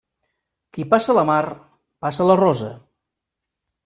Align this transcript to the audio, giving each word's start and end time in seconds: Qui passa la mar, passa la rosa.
Qui 0.77 0.85
passa 0.93 1.15
la 1.17 1.23
mar, 1.29 1.43
passa 2.05 2.27
la 2.31 2.39
rosa. 2.41 2.71